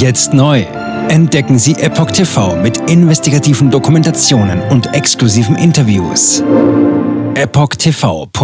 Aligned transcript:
Jetzt 0.00 0.32
neu. 0.32 0.62
Entdecken 1.10 1.58
Sie 1.58 1.74
Epoch 1.74 2.10
TV 2.10 2.56
mit 2.56 2.78
investigativen 2.88 3.70
Dokumentationen 3.70 4.62
und 4.70 4.94
exklusiven 4.94 5.56
Interviews. 5.56 6.40
EpochTV.de 7.34 8.40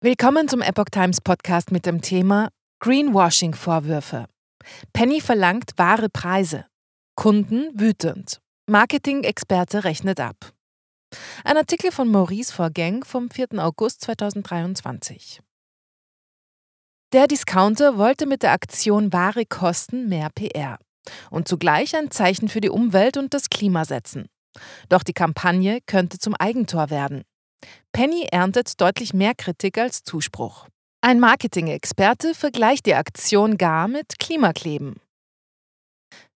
Willkommen 0.00 0.48
zum 0.48 0.62
Epoch 0.62 0.86
Times 0.90 1.20
Podcast 1.20 1.70
mit 1.70 1.86
dem 1.86 2.00
Thema 2.00 2.48
Greenwashing-Vorwürfe. 2.80 4.26
Penny 4.92 5.20
verlangt 5.20 5.74
wahre 5.76 6.08
Preise. 6.08 6.66
Kunden 7.14 7.70
wütend. 7.74 8.40
Marketing-Experte 8.68 9.84
rechnet 9.84 10.18
ab. 10.18 10.34
Ein 11.44 11.56
Artikel 11.56 11.92
von 11.92 12.08
Maurice 12.08 12.52
Vorgäng 12.52 13.04
vom 13.04 13.30
4. 13.30 13.50
August 13.58 14.00
2023. 14.00 15.40
Der 17.12 17.26
Discounter 17.26 17.98
wollte 17.98 18.24
mit 18.24 18.44
der 18.44 18.52
Aktion 18.52 19.12
Ware 19.12 19.44
kosten 19.44 20.08
mehr 20.08 20.28
PR 20.30 20.78
und 21.30 21.48
zugleich 21.48 21.96
ein 21.96 22.12
Zeichen 22.12 22.48
für 22.48 22.60
die 22.60 22.70
Umwelt 22.70 23.16
und 23.16 23.34
das 23.34 23.50
Klima 23.50 23.84
setzen. 23.84 24.28
Doch 24.88 25.02
die 25.02 25.12
Kampagne 25.12 25.80
könnte 25.86 26.18
zum 26.18 26.36
Eigentor 26.36 26.88
werden. 26.88 27.22
Penny 27.90 28.28
erntet 28.30 28.80
deutlich 28.80 29.12
mehr 29.12 29.34
Kritik 29.34 29.76
als 29.78 30.04
Zuspruch. 30.04 30.68
Ein 31.00 31.18
Marketing-Experte 31.18 32.32
vergleicht 32.32 32.86
die 32.86 32.94
Aktion 32.94 33.58
gar 33.58 33.88
mit 33.88 34.20
Klimakleben. 34.20 35.00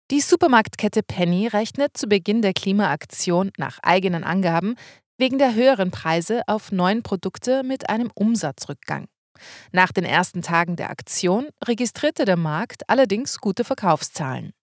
Die 0.09 0.21
Supermarktkette 0.21 1.03
Penny 1.03 1.47
rechnet 1.47 1.97
zu 1.97 2.07
Beginn 2.07 2.41
der 2.41 2.53
Klimaaktion 2.53 3.51
nach 3.57 3.79
eigenen 3.81 4.23
Angaben 4.23 4.75
wegen 5.17 5.37
der 5.37 5.53
höheren 5.53 5.91
Preise 5.91 6.43
auf 6.47 6.71
neun 6.71 7.03
Produkte 7.03 7.63
mit 7.63 7.89
einem 7.89 8.09
Umsatzrückgang. 8.15 9.07
Nach 9.71 9.91
den 9.91 10.05
ersten 10.05 10.41
Tagen 10.41 10.75
der 10.75 10.89
Aktion 10.89 11.47
registrierte 11.63 12.25
der 12.25 12.37
Markt 12.37 12.89
allerdings 12.89 13.39
gute 13.39 13.63
Verkaufszahlen. 13.63 14.53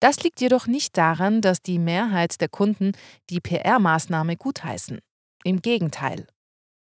Das 0.00 0.22
liegt 0.22 0.40
jedoch 0.40 0.66
nicht 0.66 0.96
daran, 0.96 1.40
dass 1.40 1.60
die 1.60 1.78
Mehrheit 1.78 2.40
der 2.40 2.48
Kunden 2.48 2.92
die 3.30 3.40
PR-Maßnahme 3.40 4.36
gutheißen. 4.36 5.00
Im 5.44 5.60
Gegenteil. 5.60 6.26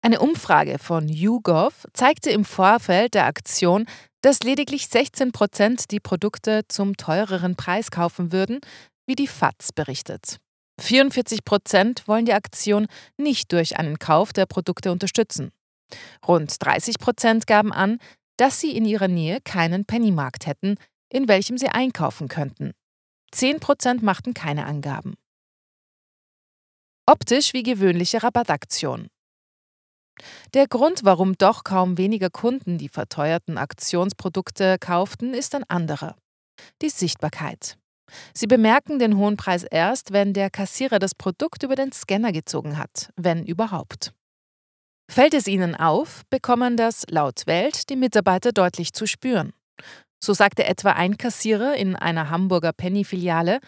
Eine 0.01 0.19
Umfrage 0.19 0.77
von 0.77 1.07
YouGov 1.07 1.85
zeigte 1.93 2.29
im 2.29 2.45
Vorfeld 2.45 3.15
der 3.15 3.25
Aktion, 3.25 3.85
dass 4.21 4.41
lediglich 4.41 4.87
16 4.87 5.31
Prozent 5.31 5.91
die 5.91 5.99
Produkte 5.99 6.61
zum 6.67 6.95
teureren 6.97 7.55
Preis 7.55 7.91
kaufen 7.91 8.31
würden, 8.31 8.59
wie 9.07 9.15
die 9.15 9.27
FAZ 9.27 9.71
berichtet. 9.73 10.37
44 10.79 11.45
Prozent 11.45 12.07
wollen 12.07 12.25
die 12.25 12.33
Aktion 12.33 12.87
nicht 13.17 13.51
durch 13.51 13.77
einen 13.77 13.97
Kauf 13.97 14.33
der 14.33 14.45
Produkte 14.45 14.91
unterstützen. 14.91 15.51
Rund 16.27 16.55
30 16.63 16.99
Prozent 16.99 17.47
gaben 17.47 17.73
an, 17.73 17.99
dass 18.37 18.59
sie 18.59 18.75
in 18.75 18.85
ihrer 18.85 19.07
Nähe 19.07 19.39
keinen 19.41 19.85
Pennymarkt 19.85 20.45
hätten, 20.45 20.75
in 21.09 21.27
welchem 21.27 21.57
sie 21.57 21.69
einkaufen 21.69 22.27
könnten. 22.27 22.71
10 23.31 23.59
Prozent 23.59 24.03
machten 24.03 24.33
keine 24.33 24.65
Angaben. 24.65 25.15
Optisch 27.05 27.53
wie 27.53 27.63
gewöhnliche 27.63 28.23
Rabattaktion. 28.23 29.07
Der 30.53 30.67
Grund, 30.67 31.03
warum 31.03 31.37
doch 31.37 31.63
kaum 31.63 31.97
weniger 31.97 32.29
Kunden 32.29 32.77
die 32.77 32.89
verteuerten 32.89 33.57
Aktionsprodukte 33.57 34.77
kauften, 34.79 35.33
ist 35.33 35.53
ein 35.55 35.63
anderer. 35.65 36.15
Die 36.81 36.89
Sichtbarkeit. 36.89 37.77
Sie 38.33 38.47
bemerken 38.47 38.99
den 38.99 39.17
hohen 39.17 39.35
Preis 39.35 39.63
erst, 39.63 40.13
wenn 40.13 40.33
der 40.33 40.49
Kassierer 40.49 40.99
das 40.99 41.15
Produkt 41.15 41.63
über 41.63 41.75
den 41.75 41.91
Scanner 41.91 42.31
gezogen 42.31 42.77
hat, 42.77 43.11
wenn 43.15 43.45
überhaupt. 43.45 44.13
Fällt 45.09 45.33
es 45.33 45.47
ihnen 45.47 45.75
auf, 45.75 46.23
bekommen 46.29 46.77
das 46.77 47.05
laut 47.09 47.47
Welt 47.47 47.89
die 47.89 47.95
Mitarbeiter 47.95 48.51
deutlich 48.51 48.93
zu 48.93 49.05
spüren. 49.05 49.53
So 50.23 50.33
sagte 50.33 50.65
etwa 50.65 50.91
ein 50.91 51.17
Kassierer 51.17 51.75
in 51.75 51.95
einer 51.95 52.29
Hamburger 52.29 52.73
Penny-Filiale, 52.73 53.59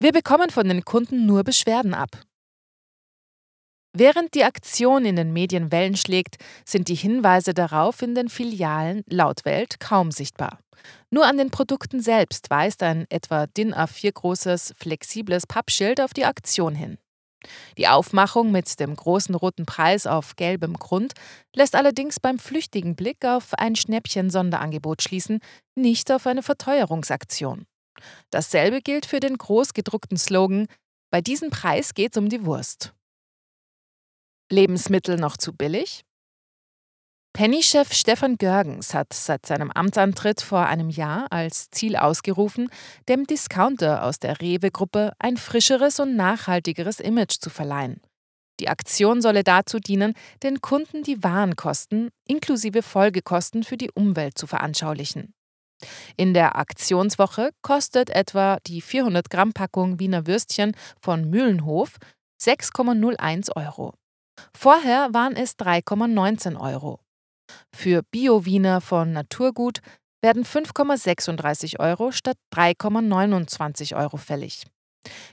wir 0.00 0.12
bekommen 0.12 0.50
von 0.50 0.68
den 0.68 0.84
Kunden 0.84 1.26
nur 1.26 1.44
Beschwerden 1.44 1.94
ab. 1.94 2.20
Während 3.96 4.34
die 4.34 4.42
Aktion 4.42 5.04
in 5.04 5.14
den 5.14 5.32
Medien 5.32 5.70
Wellen 5.70 5.96
schlägt, 5.96 6.36
sind 6.66 6.88
die 6.88 6.96
Hinweise 6.96 7.54
darauf 7.54 8.02
in 8.02 8.16
den 8.16 8.28
Filialen 8.28 9.04
laut 9.08 9.44
Welt 9.44 9.78
kaum 9.78 10.10
sichtbar. 10.10 10.58
Nur 11.10 11.26
an 11.26 11.38
den 11.38 11.50
Produkten 11.50 12.00
selbst 12.00 12.50
weist 12.50 12.82
ein 12.82 13.06
etwa 13.08 13.46
DIN 13.46 13.72
A4 13.72 14.12
großes, 14.12 14.74
flexibles 14.76 15.46
Pappschild 15.46 16.00
auf 16.00 16.12
die 16.12 16.24
Aktion 16.24 16.74
hin. 16.74 16.98
Die 17.78 17.88
Aufmachung 17.88 18.50
mit 18.50 18.78
dem 18.80 18.94
großen 18.94 19.34
roten 19.34 19.66
Preis 19.66 20.06
auf 20.06 20.36
gelbem 20.36 20.74
Grund 20.74 21.12
lässt 21.54 21.74
allerdings 21.74 22.20
beim 22.20 22.38
flüchtigen 22.38 22.96
Blick 22.96 23.24
auf 23.24 23.54
ein 23.54 23.76
Schnäppchen-Sonderangebot 23.76 25.02
schließen, 25.02 25.40
nicht 25.74 26.10
auf 26.10 26.26
eine 26.26 26.42
Verteuerungsaktion. 26.42 27.66
Dasselbe 28.30 28.80
gilt 28.80 29.06
für 29.06 29.20
den 29.20 29.38
groß 29.38 29.74
gedruckten 29.74 30.16
Slogan: 30.16 30.66
Bei 31.10 31.20
diesem 31.20 31.50
Preis 31.50 31.94
geht's 31.94 32.16
um 32.16 32.28
die 32.28 32.44
Wurst. 32.44 32.92
Lebensmittel 34.50 35.16
noch 35.16 35.36
zu 35.36 35.52
billig? 35.52 36.04
Penny-Chef 37.36 37.92
Stefan 37.92 38.38
Görgens 38.38 38.94
hat 38.94 39.12
seit 39.12 39.44
seinem 39.44 39.72
Amtsantritt 39.72 40.40
vor 40.40 40.66
einem 40.66 40.88
Jahr 40.88 41.26
als 41.32 41.68
Ziel 41.72 41.96
ausgerufen, 41.96 42.70
dem 43.08 43.26
Discounter 43.26 44.04
aus 44.04 44.20
der 44.20 44.40
Rewe-Gruppe 44.40 45.14
ein 45.18 45.36
frischeres 45.36 45.98
und 45.98 46.14
nachhaltigeres 46.14 47.00
Image 47.00 47.40
zu 47.40 47.50
verleihen. 47.50 48.00
Die 48.60 48.68
Aktion 48.68 49.20
solle 49.20 49.42
dazu 49.42 49.80
dienen, 49.80 50.14
den 50.44 50.60
Kunden 50.60 51.02
die 51.02 51.24
Warenkosten 51.24 52.10
inklusive 52.24 52.82
Folgekosten 52.82 53.64
für 53.64 53.76
die 53.76 53.90
Umwelt 53.92 54.38
zu 54.38 54.46
veranschaulichen. 54.46 55.34
In 56.16 56.34
der 56.34 56.54
Aktionswoche 56.54 57.50
kostet 57.62 58.10
etwa 58.10 58.58
die 58.68 58.80
400 58.80 59.28
Gramm 59.28 59.52
Packung 59.52 59.98
Wiener 59.98 60.28
Würstchen 60.28 60.76
von 61.00 61.28
Mühlenhof 61.28 61.96
6,01 62.40 63.56
Euro. 63.56 63.92
Vorher 64.56 65.08
waren 65.12 65.34
es 65.34 65.58
3,19 65.58 66.60
Euro. 66.60 67.00
Für 67.74 68.02
Bio-Wiener 68.02 68.80
von 68.80 69.12
Naturgut 69.12 69.80
werden 70.22 70.44
5,36 70.44 71.80
Euro 71.80 72.12
statt 72.12 72.38
3,29 72.54 73.96
Euro 73.96 74.16
fällig. 74.16 74.64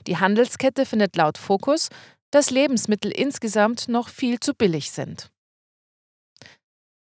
Die 0.06 0.18
Handelskette 0.18 0.84
findet 0.84 1.16
laut 1.16 1.38
Fokus, 1.38 1.88
dass 2.30 2.50
Lebensmittel 2.50 3.10
insgesamt 3.10 3.88
noch 3.88 4.08
viel 4.08 4.40
zu 4.40 4.54
billig 4.54 4.90
sind. 4.90 5.30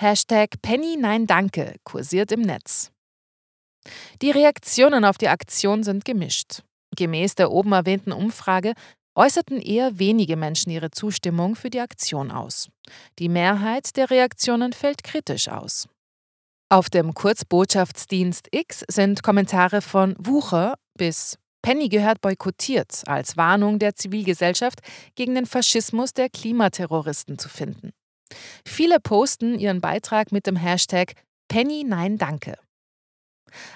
Hashtag 0.02 0.62
Penny 0.62 0.96
Nein 0.98 1.28
Danke 1.28 1.76
kursiert 1.84 2.32
im 2.32 2.42
Netz. 2.42 2.92
Die 4.22 4.32
Reaktionen 4.32 5.06
auf 5.06 5.18
die 5.18 5.30
Aktion 5.30 5.84
sind 5.84 6.06
gemischt. 6.06 6.62
Gemäß 6.96 7.36
der 7.36 7.52
oben 7.52 7.72
erwähnten 7.72 8.12
Umfrage 8.12 8.74
äußerten 9.18 9.60
eher 9.60 10.00
wenige 10.00 10.38
Menschen 10.38 10.72
ihre 10.72 10.92
Zustimmung 10.92 11.56
für 11.56 11.70
die 11.70 11.82
Aktion 11.82 12.32
aus. 12.32 12.70
Die 13.20 13.30
Mehrheit 13.30 13.98
der 13.98 14.10
Reaktionen 14.10 14.74
fällt 14.74 15.04
kritisch 15.04 15.50
aus. 15.50 15.88
Auf 16.70 16.90
dem 16.90 17.14
Kurzbotschaftsdienst 17.14 18.50
X 18.52 18.84
sind 18.88 19.24
Kommentare 19.24 19.82
von 19.82 20.16
Wucher 20.20 20.76
bis 20.98 21.38
Penny 21.62 21.90
gehört 21.90 22.22
boykottiert 22.22 23.04
als 23.08 23.36
Warnung 23.36 23.80
der 23.80 23.96
Zivilgesellschaft 23.96 24.80
gegen 25.16 25.36
den 25.36 25.46
Faschismus 25.46 26.14
der 26.14 26.30
Klimaterroristen 26.30 27.40
zu 27.40 27.50
finden. 27.50 27.92
Viele 28.66 29.00
posten 29.00 29.58
ihren 29.60 29.82
Beitrag 29.82 30.32
mit 30.32 30.46
dem 30.46 30.56
Hashtag 30.56 31.14
Penny 31.50 31.84
Nein 31.84 32.18
Danke. 32.18 32.58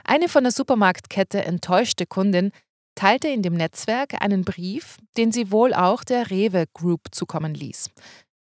Eine 0.03 0.29
von 0.29 0.44
der 0.44 0.52
Supermarktkette 0.52 1.44
enttäuschte 1.44 2.06
Kundin 2.06 2.52
teilte 3.01 3.29
in 3.29 3.41
dem 3.41 3.56
Netzwerk 3.56 4.22
einen 4.22 4.45
Brief, 4.45 5.00
den 5.17 5.31
sie 5.31 5.50
wohl 5.50 5.73
auch 5.73 6.03
der 6.03 6.29
Rewe 6.29 6.67
Group 6.72 7.07
zukommen 7.09 7.56
ließ. 7.56 7.89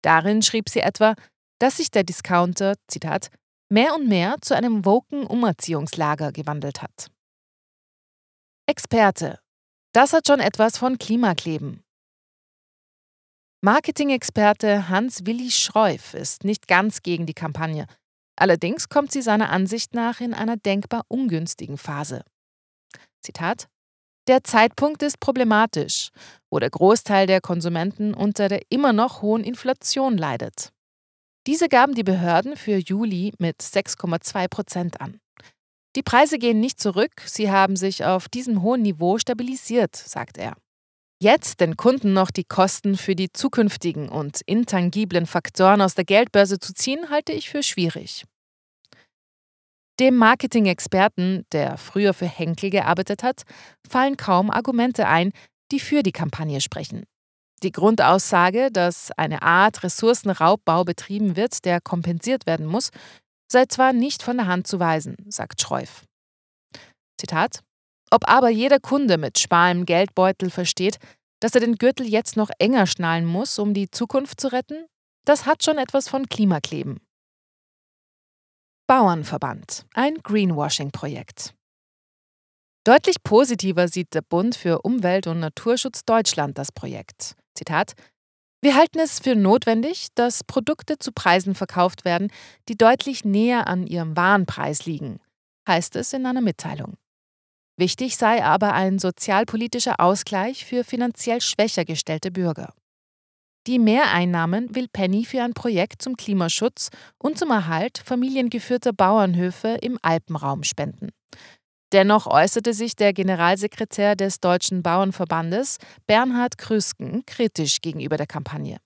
Darin 0.03 0.43
schrieb 0.43 0.69
sie 0.69 0.81
etwa, 0.81 1.15
dass 1.61 1.77
sich 1.77 1.93
der 1.93 2.03
Discounter, 2.03 2.75
Zitat, 2.89 3.31
mehr 3.69 3.95
und 3.95 4.09
mehr 4.09 4.35
zu 4.41 4.57
einem 4.57 4.85
woken 4.85 5.25
Umerziehungslager 5.25 6.33
gewandelt 6.33 6.83
hat. 6.83 7.07
Experte. 8.67 9.39
Das 9.93 10.13
hat 10.13 10.27
schon 10.27 10.41
etwas 10.41 10.77
von 10.77 10.99
Klimakleben. 10.99 11.85
Marketing-Experte 13.61 14.89
Hans-Willi 14.89 15.53
Schreuf 15.53 16.15
ist 16.15 16.43
nicht 16.43 16.67
ganz 16.67 17.03
gegen 17.03 17.27
die 17.27 17.35
Kampagne. 17.35 17.87
Allerdings 18.35 18.89
kommt 18.89 19.13
sie 19.13 19.23
seiner 19.23 19.51
Ansicht 19.51 19.95
nach 19.95 20.21
in 20.21 20.35
einer 20.35 20.57
denkbar 20.57 21.05
ungünstigen 21.07 21.79
Phase. 21.79 22.25
Zitat 23.23 23.69
der 24.29 24.45
Zeitpunkt 24.45 25.03
ist 25.03 25.21
problematisch, 25.21 26.11
wo 26.51 26.59
der 26.59 26.71
Großteil 26.71 27.27
der 27.27 27.41
Konsumenten 27.41 28.15
unter 28.15 28.49
der 28.49 28.63
immer 28.69 28.93
noch 28.93 29.23
hohen 29.23 29.43
Inflation 29.43 30.17
leidet. 30.19 30.71
Diese 31.47 31.69
gaben 31.69 31.95
die 31.95 32.05
Behörden 32.05 32.57
für 32.57 32.77
Juli 32.77 33.33
mit 33.39 33.63
6,2 33.63 34.49
Prozent 34.49 35.01
an. 35.01 35.19
Die 35.97 36.03
Preise 36.03 36.39
gehen 36.39 36.61
nicht 36.61 36.79
zurück, 36.79 37.23
sie 37.25 37.51
haben 37.51 37.75
sich 37.75 38.05
auf 38.05 38.29
diesem 38.29 38.63
hohen 38.63 38.83
Niveau 38.83 39.19
stabilisiert, 39.19 39.97
sagt 39.97 40.37
er. 40.37 40.55
Jetzt 41.21 41.61
den 41.61 41.77
Kunden 41.77 42.13
noch 42.13 42.31
die 42.31 42.45
Kosten 42.45 42.97
für 42.97 43.17
die 43.17 43.33
zukünftigen 43.33 44.09
und 44.09 44.43
intangiblen 44.43 45.27
Faktoren 45.27 45.81
aus 45.81 45.95
der 45.95 46.05
Geldbörse 46.05 46.61
zu 46.61 46.75
ziehen, 46.75 47.11
halte 47.11 47.33
ich 47.33 47.49
für 47.49 47.63
schwierig. 47.63 48.25
Dem 50.01 50.17
Marketing-Experten, 50.17 51.45
der 51.51 51.77
früher 51.77 52.15
für 52.15 52.27
Henkel 52.27 52.71
gearbeitet 52.71 53.25
hat, 53.25 53.43
fallen 53.89 54.17
kaum 54.17 54.49
Argumente 54.49 55.09
ein, 55.09 55.33
die 55.73 55.81
für 55.81 56.05
die 56.05 56.13
Kampagne 56.13 56.61
sprechen. 56.61 57.05
Die 57.65 57.73
Grundaussage, 57.73 58.71
dass 58.71 59.11
eine 59.17 59.43
Art 59.43 59.83
Ressourcenraubbau 59.83 60.85
betrieben 60.85 61.35
wird, 61.35 61.65
der 61.65 61.81
kompensiert 61.81 62.47
werden 62.47 62.67
muss, 62.67 62.91
sei 63.51 63.65
zwar 63.67 63.93
nicht 63.93 64.23
von 64.23 64.37
der 64.37 64.47
Hand 64.47 64.69
zu 64.69 64.79
weisen, 64.79 65.17
sagt 65.29 65.61
Schreuf. 65.61 66.05
Zitat 67.21 67.65
Ob 68.13 68.29
aber 68.29 68.51
jeder 68.51 68.79
Kunde 68.79 69.19
mit 69.19 69.41
schmalem 69.41 69.85
Geldbeutel 69.85 70.51
versteht, 70.51 70.99
dass 71.41 71.57
er 71.57 71.61
den 71.61 71.75
Gürtel 71.75 72.07
jetzt 72.07 72.37
noch 72.37 72.51
enger 72.61 72.87
schnallen 72.87 73.25
muss, 73.25 73.59
um 73.59 73.75
die 73.75 73.91
Zukunft 73.91 74.41
zu 74.41 74.53
retten, 74.53 74.87
das 75.25 75.45
hat 75.45 75.65
schon 75.65 75.79
etwas 75.79 76.09
von 76.09 76.29
Klimakleben. 76.29 77.01
Bauernverband, 78.89 79.85
ein 79.93 80.15
Greenwashing-Projekt. 80.23 81.53
Deutlich 82.85 83.23
positiver 83.23 83.87
sieht 83.87 84.15
der 84.15 84.23
Bund 84.23 84.57
für 84.57 84.81
Umwelt 84.81 85.27
und 85.27 85.41
Naturschutz 85.41 86.07
Deutschland 86.07 86.57
das 86.57 86.73
Projekt. 86.73 87.37
Zitat 87.55 87.93
wir 88.63 88.75
halten 88.75 88.99
es 88.99 89.21
für 89.21 89.37
notwendig, 89.37 90.09
dass 90.15 90.43
Produkte 90.43 90.99
zu 90.99 91.13
Preisen 91.13 91.55
verkauft 91.55 92.07
werden, 92.07 92.33
die 92.69 92.77
deutlich 92.77 93.25
näher 93.25 93.69
an 93.69 93.87
ihrem 93.87 94.17
Warenpreis 94.17 94.87
liegen, 94.87 95.21
heißt 95.69 95.95
es 95.95 96.15
in 96.15 96.25
einer 96.25 96.41
Mitteilung. 96.41 96.97
Wichtig 97.77 98.17
sei 98.17 98.43
aber 98.43 98.73
ein 98.73 98.99
sozialpolitischer 98.99 100.01
Ausgleich 100.01 100.65
für 100.65 100.83
finanziell 100.83 101.43
schwächer 101.43 101.85
gestellte 101.85 102.31
Bürger. 102.33 102.73
Die 103.69 103.79
Mehreinnahmen 103.79 104.75
will 104.75 104.89
Penny 104.91 105.27
für 105.27 105.43
ein 105.43 105.53
Projekt 105.53 106.01
zum 106.01 106.17
Klimaschutz 106.17 106.89
und 107.19 107.39
zum 107.39 107.51
Erhalt 107.51 107.99
familiengeführter 108.03 108.95
Bauernhöfe 108.95 109.77
im 109.83 109.99
Alpenraum 110.01 110.63
spenden. 110.63 111.11
Dennoch 111.93 112.27
äußerte 112.27 112.73
sich 112.73 112.97
der 112.97 113.13
Generalsekretär 113.13 114.17
des 114.17 114.41
Deutschen 114.41 114.83
Bauernverbandes, 114.83 115.77
Bernhard 116.07 116.57
Krüsken, 116.57 117.25
kritisch 117.27 117.83
gegenüber 117.83 118.17
der 118.17 118.27
Kampagne. 118.27 118.79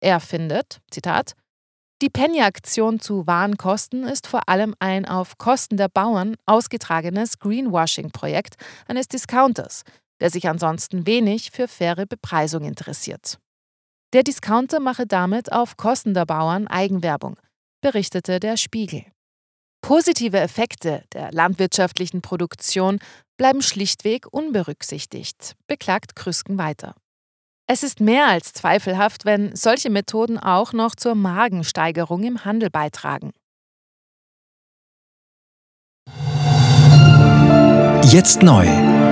Er 0.00 0.18
findet, 0.18 0.80
Zitat, 0.90 1.34
die 2.02 2.10
Penny-Aktion 2.10 2.98
zu 2.98 3.28
Warenkosten 3.28 4.02
ist 4.02 4.26
vor 4.26 4.48
allem 4.48 4.74
ein 4.80 5.04
auf 5.04 5.38
Kosten 5.38 5.76
der 5.76 5.88
Bauern 5.88 6.34
ausgetragenes 6.46 7.38
Greenwashing-Projekt 7.38 8.56
eines 8.88 9.06
Discounters, 9.06 9.84
der 10.20 10.30
sich 10.30 10.48
ansonsten 10.48 11.06
wenig 11.06 11.52
für 11.52 11.68
faire 11.68 12.06
Bepreisung 12.06 12.64
interessiert. 12.64 13.38
Der 14.16 14.22
Discounter 14.22 14.80
mache 14.80 15.06
damit 15.06 15.52
auf 15.52 15.76
Kosten 15.76 16.14
der 16.14 16.24
Bauern 16.24 16.68
Eigenwerbung, 16.68 17.36
berichtete 17.82 18.40
der 18.40 18.56
Spiegel. 18.56 19.04
Positive 19.82 20.40
Effekte 20.40 21.04
der 21.12 21.32
landwirtschaftlichen 21.32 22.22
Produktion 22.22 22.98
bleiben 23.36 23.60
schlichtweg 23.60 24.26
unberücksichtigt, 24.32 25.52
beklagt 25.66 26.16
Krüsken 26.16 26.56
weiter. 26.56 26.94
Es 27.66 27.82
ist 27.82 28.00
mehr 28.00 28.28
als 28.28 28.54
zweifelhaft, 28.54 29.26
wenn 29.26 29.54
solche 29.54 29.90
Methoden 29.90 30.38
auch 30.38 30.72
noch 30.72 30.94
zur 30.94 31.14
Magensteigerung 31.14 32.22
im 32.22 32.46
Handel 32.46 32.70
beitragen. 32.70 33.32
Jetzt 38.10 38.42
neu. 38.42 38.66